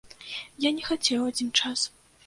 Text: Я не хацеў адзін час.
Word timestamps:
Я 0.67 0.71
не 0.79 0.87
хацеў 0.89 1.29
адзін 1.31 1.55
час. 1.61 1.89